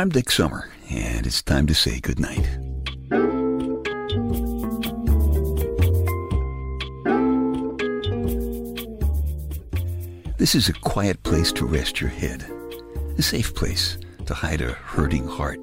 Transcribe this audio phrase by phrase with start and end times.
[0.00, 2.48] I'm Dick Summer, and it's time to say goodnight.
[10.38, 12.50] This is a quiet place to rest your head,
[13.18, 15.60] a safe place to hide a hurting heart,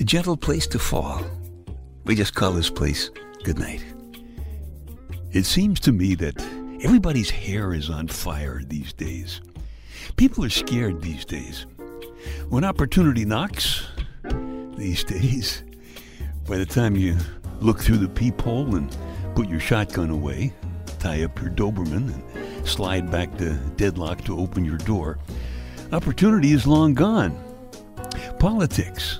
[0.00, 1.24] a gentle place to fall.
[2.06, 3.08] We just call this place
[3.44, 3.84] goodnight.
[5.30, 6.42] It seems to me that
[6.82, 9.40] everybody's hair is on fire these days.
[10.16, 11.66] People are scared these days.
[12.48, 13.86] When opportunity knocks,
[14.76, 15.62] these days,
[16.46, 17.16] by the time you
[17.60, 18.96] look through the peephole and
[19.34, 20.52] put your shotgun away,
[20.98, 25.18] tie up your Doberman, and slide back the deadlock to open your door,
[25.92, 27.36] opportunity is long gone.
[28.38, 29.18] Politics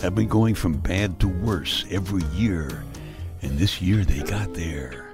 [0.00, 2.84] have been going from bad to worse every year,
[3.42, 5.05] and this year they got there.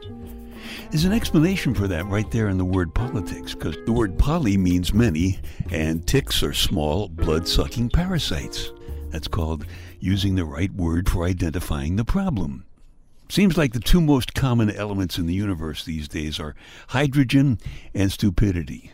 [0.91, 4.57] There's an explanation for that right there in the word politics, because the word poly
[4.57, 5.41] means many,
[5.71, 8.73] and ticks are small, blood sucking parasites.
[9.11, 9.67] That's called
[10.01, 12.65] using the right word for identifying the problem.
[13.29, 16.55] Seems like the two most common elements in the universe these days are
[16.89, 17.59] hydrogen
[17.95, 18.93] and stupidity.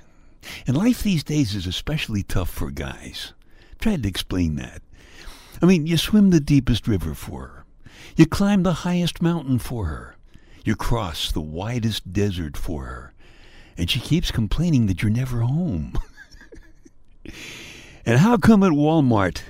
[0.66, 3.32] And life these days is especially tough for guys.
[3.80, 4.82] Tried to explain that.
[5.60, 7.64] I mean, you swim the deepest river for her.
[8.16, 10.14] You climb the highest mountain for her.
[10.64, 13.14] You cross the widest desert for her.
[13.76, 15.94] And she keeps complaining that you're never home.
[18.04, 19.42] and how come at Walmart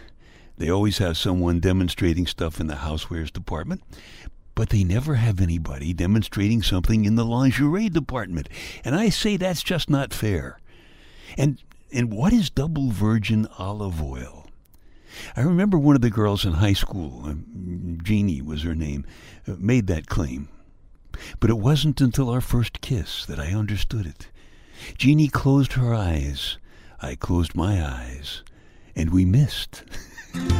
[0.58, 3.82] they always have someone demonstrating stuff in the housewares department,
[4.56, 8.48] but they never have anybody demonstrating something in the lingerie department?
[8.84, 10.58] And I say that's just not fair.
[11.36, 14.46] And and what is double virgin olive oil?
[15.36, 17.34] I remember one of the girls in high school, uh,
[18.02, 19.06] Jeannie was her name,
[19.46, 20.48] uh, made that claim.
[21.40, 24.28] But it wasn't until our first kiss that I understood it.
[24.96, 26.58] Jeannie closed her eyes.
[27.00, 28.42] I closed my eyes.
[28.96, 29.84] And we missed.
[30.34, 30.52] and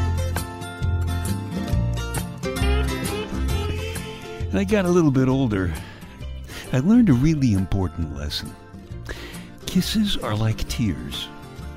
[4.58, 5.72] I got a little bit older.
[6.72, 8.54] I learned a really important lesson.
[9.66, 11.28] Kisses are like tears.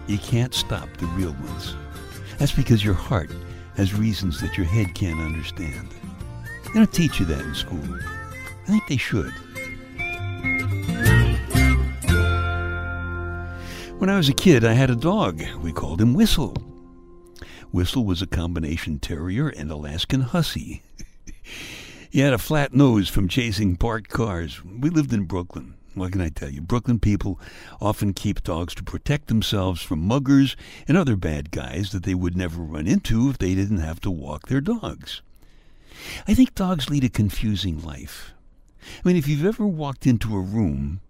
[0.07, 1.75] You can't stop the real ones.
[2.37, 3.29] That's because your heart
[3.75, 5.89] has reasons that your head can't understand.
[6.65, 7.79] They don't teach you that in school.
[8.71, 9.33] Think they should.
[13.99, 15.43] When I was a kid, I had a dog.
[15.61, 16.55] We called him Whistle.
[17.73, 20.83] Whistle was a combination terrier and Alaskan hussy.
[22.09, 24.63] he had a flat nose from chasing parked cars.
[24.63, 25.73] We lived in Brooklyn.
[25.93, 26.61] What can I tell you?
[26.61, 27.41] Brooklyn people
[27.81, 30.55] often keep dogs to protect themselves from muggers
[30.87, 34.09] and other bad guys that they would never run into if they didn't have to
[34.09, 35.21] walk their dogs.
[36.25, 38.33] I think dogs lead a confusing life.
[38.81, 41.01] I mean, if you've ever walked into a room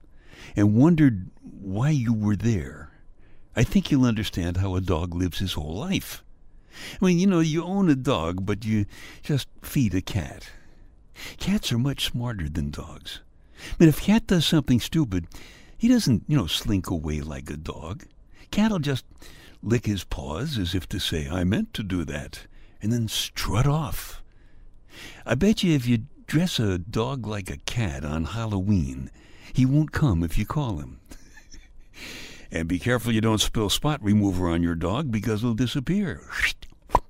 [0.55, 2.91] and wondered why you were there,
[3.55, 6.23] I think you'll understand how a dog lives his whole life.
[7.01, 8.85] I mean, you know, you own a dog, but you
[9.23, 10.49] just feed a cat.
[11.37, 13.19] Cats are much smarter than dogs.
[13.77, 15.27] But if a cat does something stupid,
[15.77, 18.05] he doesn't, you know, slink away like a dog.
[18.49, 19.05] Cat'll just
[19.61, 22.47] lick his paws as if to say, I meant to do that,
[22.81, 24.23] and then strut off.
[25.25, 29.11] I bet you if you dress a dog like a cat on Halloween,
[29.51, 30.97] he won't come if you call him.
[32.53, 36.21] and be careful you don't spill spot remover on your dog because he'll disappear.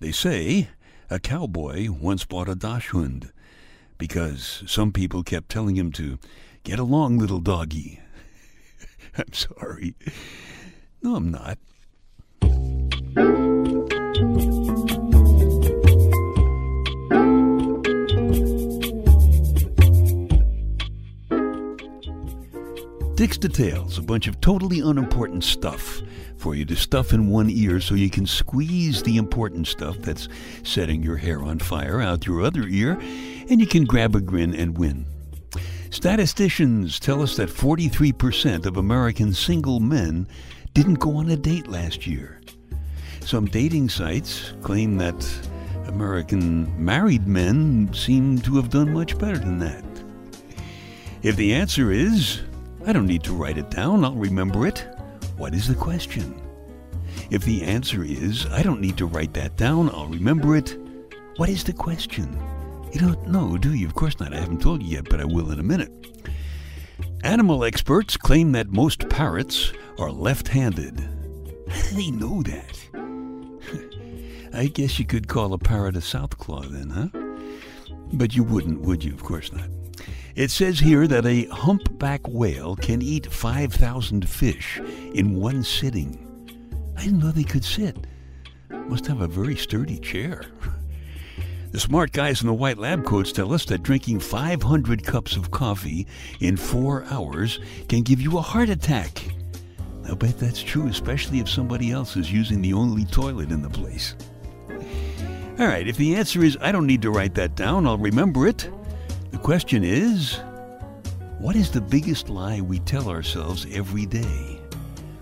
[0.00, 0.70] They say
[1.10, 3.30] a cowboy once bought a dachshund
[3.98, 6.18] because some people kept telling him to
[6.64, 8.00] get along, little doggy.
[9.16, 9.94] I'm sorry.
[11.02, 11.56] No, I'm not.
[23.32, 26.02] Dick's Details, a bunch of totally unimportant stuff
[26.36, 30.28] for you to stuff in one ear so you can squeeze the important stuff that's
[30.64, 32.98] setting your hair on fire out your other ear,
[33.48, 35.06] and you can grab a grin and win.
[35.88, 40.28] Statisticians tell us that 43% of American single men
[40.74, 42.38] didn't go on a date last year.
[43.20, 45.48] Some dating sites claim that
[45.86, 49.84] American married men seem to have done much better than that.
[51.22, 52.42] If the answer is
[52.86, 54.86] I don't need to write it down, I'll remember it.
[55.36, 56.40] What is the question?
[57.30, 60.76] If the answer is, I don't need to write that down, I'll remember it,
[61.36, 62.38] what is the question?
[62.92, 63.86] You don't know, do you?
[63.86, 64.34] Of course not.
[64.34, 65.90] I haven't told you yet, but I will in a minute.
[67.24, 71.00] Animal experts claim that most parrots are left handed.
[71.68, 72.78] How do they know that?
[74.54, 77.08] I guess you could call a parrot a southclaw then, huh?
[78.12, 79.14] But you wouldn't, would you?
[79.14, 79.70] Of course not.
[80.34, 84.80] It says here that a humpback whale can eat 5,000 fish
[85.14, 86.18] in one sitting.
[86.96, 87.96] I didn't know they could sit.
[88.70, 90.46] Must have a very sturdy chair.
[91.72, 95.50] The smart guys in the white lab coats tell us that drinking 500 cups of
[95.50, 96.06] coffee
[96.40, 99.22] in four hours can give you a heart attack.
[100.06, 103.70] I'll bet that's true, especially if somebody else is using the only toilet in the
[103.70, 104.16] place.
[105.58, 108.46] All right, if the answer is I don't need to write that down, I'll remember
[108.46, 108.68] it.
[109.42, 110.38] The question is
[111.40, 114.60] what is the biggest lie we tell ourselves every day?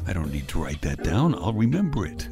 [0.07, 2.29] I don't need to write that down, I'll remember it.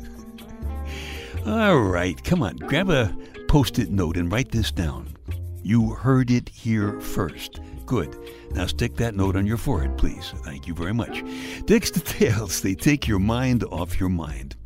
[1.47, 3.17] All right, come on, grab a
[3.49, 5.17] post it note and write this down.
[5.63, 7.59] You heard it here first.
[7.87, 8.19] Good.
[8.51, 10.35] Now stick that note on your forehead, please.
[10.45, 11.25] Thank you very much.
[11.65, 14.57] Dick's details, they take your mind off your mind.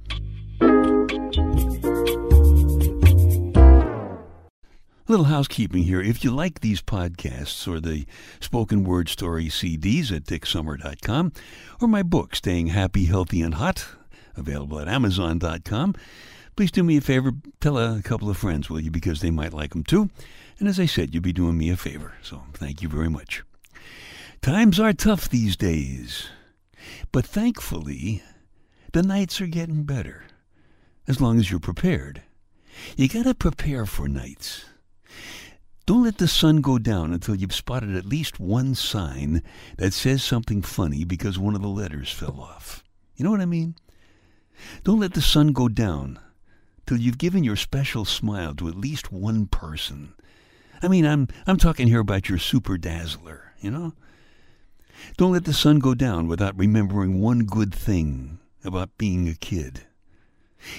[5.13, 6.01] Little housekeeping here.
[6.01, 8.07] If you like these podcasts or the
[8.41, 11.35] spoken word story CDs at dicksummer.com
[11.83, 13.87] or my book, Staying Happy, Healthy, and Hot,
[14.39, 15.97] available at amazon.com,
[16.57, 17.33] please do me a favor.
[17.61, 18.91] Tell a couple of friends, will you?
[18.91, 20.09] Because they might like them too.
[20.59, 22.15] And as I said, you'll be doing me a favor.
[22.23, 23.43] So thank you very much.
[24.41, 26.29] Times are tough these days.
[27.13, 28.23] But thankfully,
[28.93, 30.25] the nights are getting better.
[31.07, 32.23] As long as you're prepared.
[32.97, 34.65] You gotta prepare for nights.
[35.85, 39.43] Don't let the sun go down until you've spotted at least one sign
[39.79, 42.85] that says something funny because one of the letters fell off.
[43.17, 43.75] You know what I mean?
[44.85, 46.21] Don't let the sun go down
[46.87, 50.15] till you've given your special smile to at least one person.
[50.83, 53.93] I mean, I'm I'm talking here about your super dazzler, you know?
[55.17, 59.83] Don't let the sun go down without remembering one good thing about being a kid.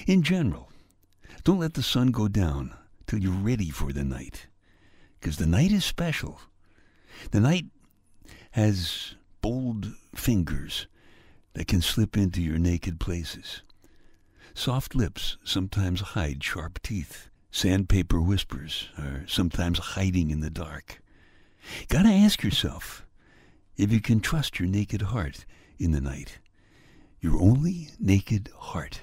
[0.06, 0.70] In general,
[1.42, 2.74] don't let the sun go down
[3.06, 4.46] till you're ready for the night
[5.24, 6.38] because the night is special.
[7.30, 7.64] The night
[8.50, 10.86] has bold fingers
[11.54, 13.62] that can slip into your naked places.
[14.52, 17.30] Soft lips sometimes hide sharp teeth.
[17.50, 21.00] Sandpaper whispers are sometimes hiding in the dark.
[21.88, 23.06] Gotta ask yourself
[23.78, 25.46] if you can trust your naked heart
[25.78, 26.38] in the night.
[27.20, 29.00] Your only naked heart.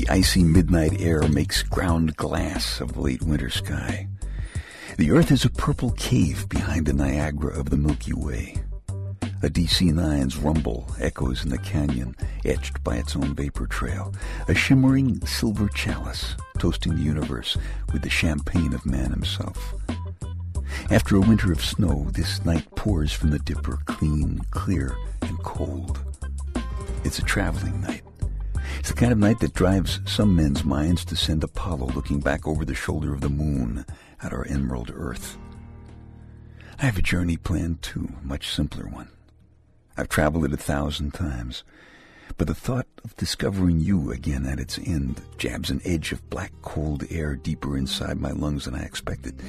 [0.00, 4.08] The icy midnight air makes ground glass of the late winter sky.
[4.96, 8.56] The earth is a purple cave behind the Niagara of the Milky Way.
[9.42, 12.16] A DC-9's rumble echoes in the canyon,
[12.46, 14.14] etched by its own vapor trail,
[14.48, 17.58] a shimmering silver chalice toasting the universe
[17.92, 19.74] with the champagne of man himself.
[20.90, 26.00] After a winter of snow, this night pours from the dipper clean, clear, and cold.
[27.04, 28.02] It's a traveling night,
[28.80, 32.48] it's the kind of night that drives some men's minds to send Apollo looking back
[32.48, 33.84] over the shoulder of the moon
[34.22, 35.36] at our emerald earth.
[36.78, 39.10] I have a journey planned too, a much simpler one.
[39.98, 41.62] I've traveled it a thousand times,
[42.38, 46.52] but the thought of discovering you again at its end jabs an edge of black
[46.62, 49.42] cold air deeper inside my lungs than I expected.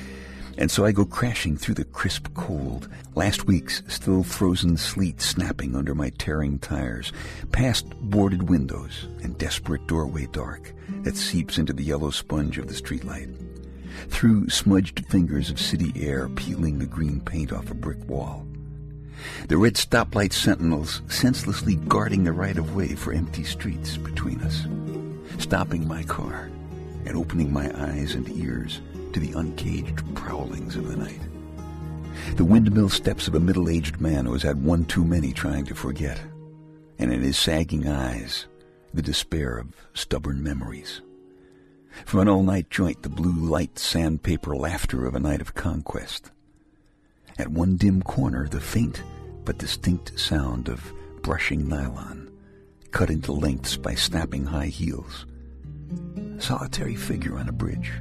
[0.57, 5.75] And so I go crashing through the crisp cold, last week's still frozen sleet snapping
[5.75, 7.12] under my tearing tires,
[7.51, 12.74] past boarded windows and desperate doorway dark that seeps into the yellow sponge of the
[12.74, 13.33] streetlight,
[14.09, 18.46] through smudged fingers of city air peeling the green paint off a brick wall.
[19.48, 24.65] The red stoplight sentinels senselessly guarding the right of way for empty streets between us,
[25.41, 26.50] stopping my car
[27.05, 28.81] and opening my eyes and ears
[29.13, 31.20] to the uncaged prowlings of the night.
[32.36, 35.75] The windmill steps of a middle-aged man who has had one too many trying to
[35.75, 36.20] forget,
[36.98, 38.46] and in his sagging eyes,
[38.94, 41.01] the despair of stubborn memories.
[42.06, 46.32] From an all-night joint, the blue light sandpaper laughter of a night of conquest.
[47.38, 49.03] At one dim corner, the faint
[49.44, 52.32] but distinct sound of brushing nylon,
[52.91, 55.25] cut into lengths by snapping high heels.
[56.38, 57.91] Solitary figure on a bridge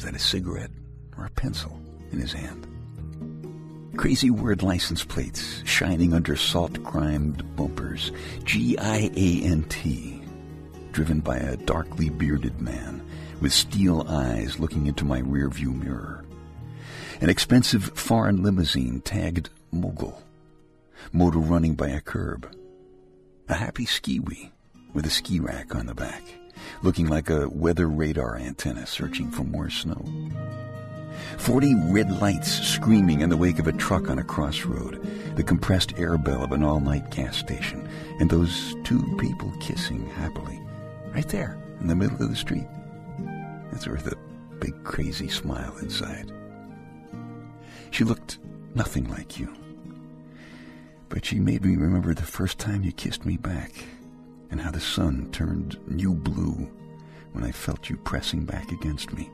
[0.00, 0.70] is that a cigarette
[1.18, 1.78] or a pencil
[2.10, 2.66] in his hand?
[3.98, 8.10] Crazy word license plates shining under salt-grimed bumpers.
[8.44, 10.22] G-I-A-N-T.
[10.92, 13.06] Driven by a darkly bearded man
[13.42, 16.24] with steel eyes looking into my rearview mirror.
[17.20, 20.22] An expensive foreign limousine tagged Mogul.
[21.12, 22.50] Motor running by a curb.
[23.50, 24.50] A happy skiwee
[24.94, 26.39] with a ski rack on the back
[26.82, 30.04] looking like a weather radar antenna searching for more snow.
[31.38, 35.02] Forty red lights screaming in the wake of a truck on a crossroad,
[35.36, 40.60] the compressed air bell of an all-night gas station, and those two people kissing happily,
[41.14, 42.66] right there in the middle of the street.
[43.72, 44.16] It's worth a
[44.58, 46.30] big crazy smile inside.
[47.90, 48.38] She looked
[48.74, 49.52] nothing like you.
[51.08, 53.72] But she made me remember the first time you kissed me back
[54.50, 56.68] and how the sun turned new blue
[57.32, 59.30] when I felt you pressing back against me.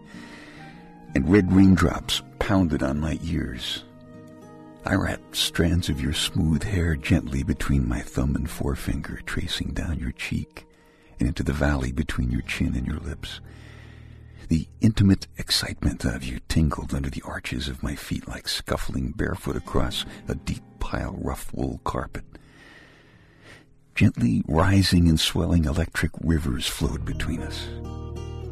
[1.14, 3.84] And red raindrops pounded on my ears.
[4.84, 9.98] I wrapped strands of your smooth hair gently between my thumb and forefinger, tracing down
[9.98, 10.66] your cheek
[11.18, 13.40] and into the valley between your chin and your lips.
[14.48, 19.56] The intimate excitement of you tingled under the arches of my feet like scuffling barefoot
[19.56, 22.24] across a deep pile rough wool carpet.
[23.96, 27.66] Gently rising and swelling electric rivers flowed between us,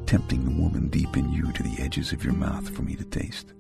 [0.07, 3.05] tempting the woman deep in you to the edges of your mouth for me to
[3.05, 3.53] taste.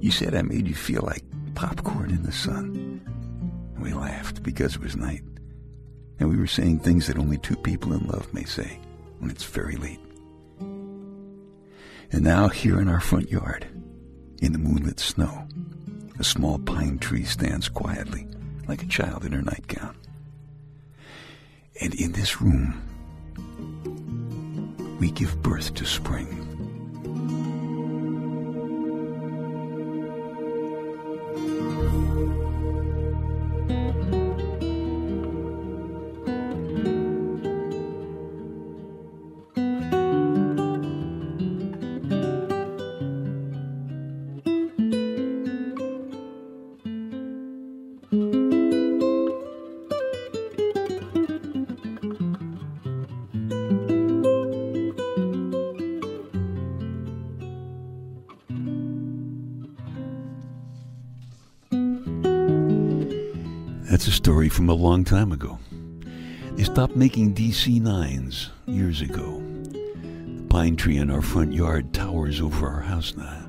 [0.00, 1.22] You said I made you feel like
[1.54, 3.00] popcorn in the sun.
[3.78, 5.22] We laughed because it was night,
[6.18, 8.80] and we were saying things that only two people in love may say
[9.20, 10.00] when it's very late.
[12.10, 13.68] And now, here in our front yard,
[14.42, 15.46] in the moonlit snow,
[16.18, 18.26] a small pine tree stands quietly,
[18.66, 19.96] like a child in her nightgown.
[21.80, 22.80] And in this room,
[25.00, 26.43] we give birth to spring.
[64.24, 65.58] Story from a long time ago.
[66.52, 69.42] They stopped making DC 9s years ago.
[69.68, 73.46] The pine tree in our front yard towers over our house now.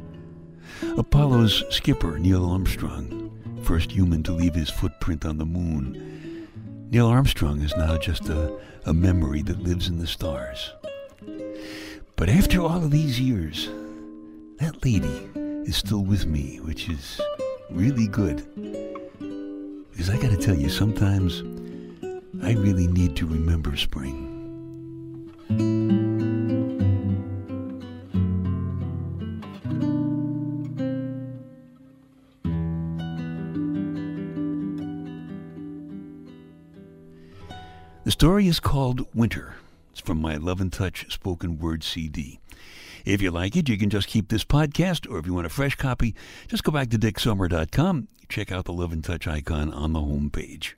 [0.98, 3.32] Apollo's skipper, Neil Armstrong,
[3.64, 6.50] first human to leave his footprint on the moon.
[6.92, 8.54] Neil Armstrong is now just a,
[8.86, 10.74] a memory that lives in the stars.
[12.18, 13.70] But after all of these years,
[14.58, 15.30] that lady
[15.66, 17.22] is still with me, which is
[17.70, 18.85] really good.
[20.06, 21.42] Because I gotta tell you, sometimes
[22.44, 24.22] I really need to remember spring.
[38.04, 39.56] The story is called Winter.
[39.92, 42.40] It's from my Love and Touch spoken word CD.
[43.06, 45.50] If you like it, you can just keep this podcast, or if you want a
[45.50, 46.14] fresh copy,
[46.48, 48.08] just go back to dicksummer.com.
[48.36, 50.74] Check out the Love and Touch icon on the homepage.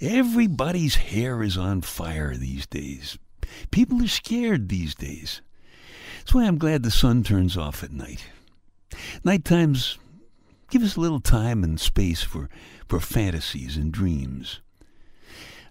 [0.00, 3.18] Everybody's hair is on fire these days.
[3.70, 5.42] People are scared these days.
[6.18, 8.24] That's why I'm glad the sun turns off at night.
[9.22, 9.96] Night times
[10.68, 12.48] give us a little time and space for,
[12.88, 14.58] for fantasies and dreams.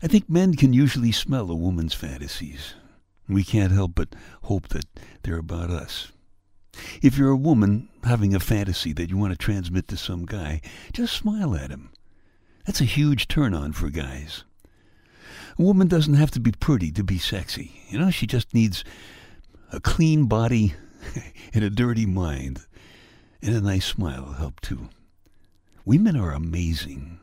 [0.01, 2.75] I think men can usually smell a woman's fantasies.
[3.27, 4.85] We can't help but hope that
[5.23, 6.13] they're about us.
[7.01, 10.61] If you're a woman having a fantasy that you want to transmit to some guy,
[10.93, 11.91] just smile at him.
[12.65, 14.43] That's a huge turn on for guys.
[15.57, 17.81] A woman doesn't have to be pretty to be sexy.
[17.89, 18.83] You know, she just needs
[19.71, 20.73] a clean body
[21.53, 22.65] and a dirty mind.
[23.41, 24.89] And a nice smile will help too.
[25.85, 27.19] Women are amazing.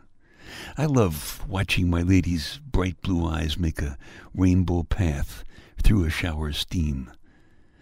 [0.79, 3.99] I love watching my lady's bright blue eyes make a
[4.35, 5.43] rainbow path
[5.83, 7.11] through a shower of steam.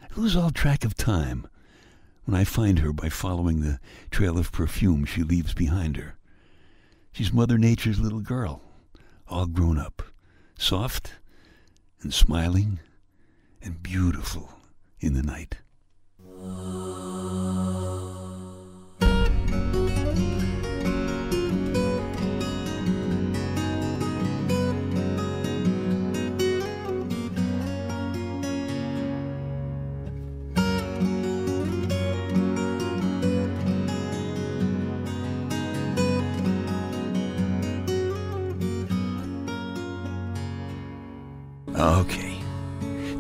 [0.03, 1.47] I lose all track of time
[2.31, 3.81] when I find her by following the
[4.13, 6.15] trail of perfume she leaves behind her.
[7.11, 8.63] She's Mother Nature's little girl,
[9.27, 10.01] all grown up,
[10.57, 11.15] soft
[12.03, 12.79] and smiling
[13.61, 14.53] and beautiful
[15.01, 15.57] in the night.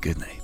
[0.00, 0.37] Good night.